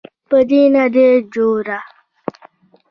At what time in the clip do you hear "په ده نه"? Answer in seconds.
0.29-0.85